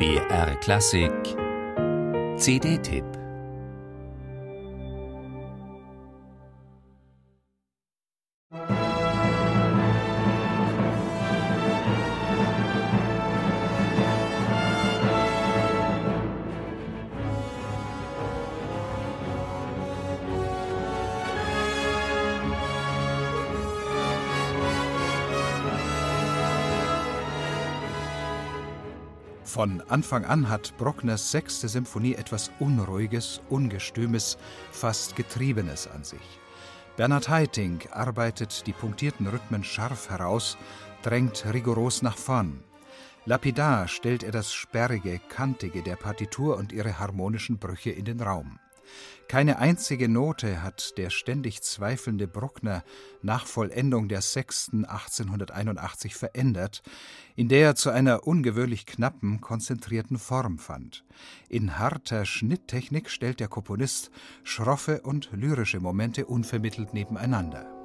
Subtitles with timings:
[0.00, 1.36] BR Klassik.
[2.38, 3.19] CD-Tipp
[29.52, 34.38] Von Anfang an hat Bruckners sechste Symphonie etwas Unruhiges, Ungestümes,
[34.70, 36.38] fast Getriebenes an sich.
[36.96, 40.56] Bernhard Haitink arbeitet die punktierten Rhythmen scharf heraus,
[41.02, 42.62] drängt rigoros nach vorn.
[43.24, 48.60] Lapidar stellt er das Sperrige, Kantige der Partitur und ihre harmonischen Brüche in den Raum.
[49.28, 52.82] Keine einzige Note hat der ständig zweifelnde Bruckner
[53.22, 56.82] nach Vollendung der sechsten 1881 verändert,
[57.36, 61.04] in der er zu einer ungewöhnlich knappen, konzentrierten Form fand.
[61.48, 64.10] In harter Schnitttechnik stellt der Komponist
[64.42, 67.79] schroffe und lyrische Momente unvermittelt nebeneinander.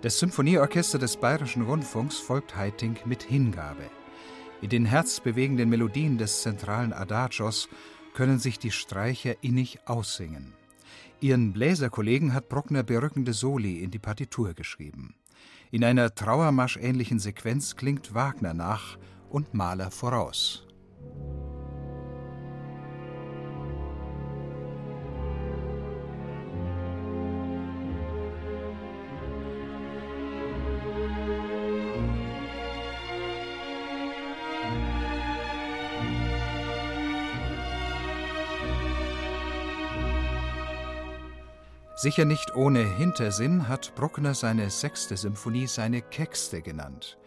[0.00, 3.90] Das Symphonieorchester des Bayerischen Rundfunks folgt Haitink mit Hingabe.
[4.62, 7.68] In den herzbewegenden Melodien des zentralen Adagios
[8.14, 10.54] können sich die Streicher innig aussingen.
[11.18, 15.16] Ihren Bläserkollegen hat Bruckner berückende Soli in die Partitur geschrieben.
[15.72, 18.98] In einer Trauermarsch-ähnlichen Sequenz klingt Wagner nach
[19.30, 20.67] und Mahler voraus.
[42.00, 47.18] Sicher nicht ohne Hintersinn hat Bruckner seine sechste Symphonie seine Kekste genannt.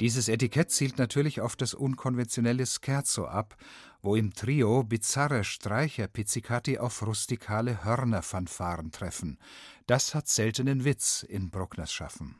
[0.00, 3.56] Dieses Etikett zielt natürlich auf das unkonventionelle Scherzo ab,
[4.02, 9.38] wo im Trio bizarre Streicher Pizzicati auf rustikale Hörnerfanfaren treffen.
[9.86, 12.34] Das hat seltenen Witz in Bruckners Schaffen.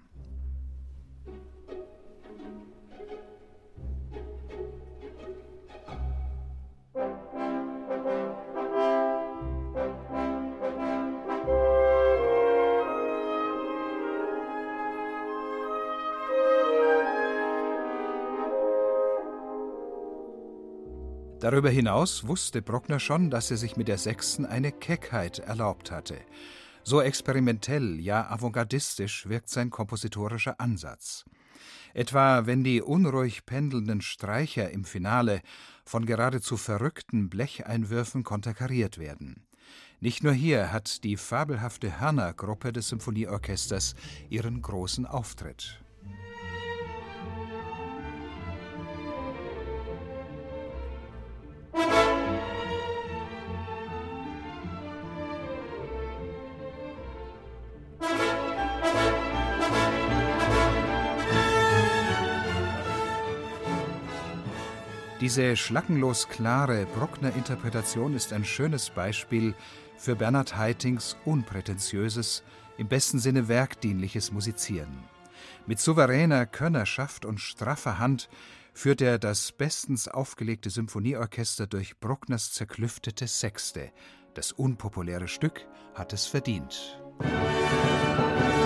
[21.40, 26.18] Darüber hinaus wusste Bruckner schon, dass er sich mit der Sechsten eine Keckheit erlaubt hatte.
[26.82, 31.24] So experimentell, ja avantgardistisch wirkt sein kompositorischer Ansatz.
[31.94, 35.40] Etwa wenn die unruhig pendelnden Streicher im Finale
[35.86, 39.46] von geradezu verrückten Blecheinwürfen konterkariert werden.
[39.98, 43.94] Nicht nur hier hat die fabelhafte Hörner-Gruppe des Symphonieorchesters
[44.28, 45.80] ihren großen Auftritt.
[65.20, 69.54] Diese schlackenlos klare Bruckner-Interpretation ist ein schönes Beispiel
[69.98, 72.42] für Bernhard Haitings unprätentiöses,
[72.78, 75.04] im besten Sinne werkdienliches Musizieren.
[75.66, 78.30] Mit souveräner Könnerschaft und straffer Hand
[78.72, 83.92] führt er das bestens aufgelegte Symphonieorchester durch Bruckners zerklüftete Sechste.
[84.32, 86.98] Das unpopuläre Stück hat es verdient.
[87.18, 88.59] Musik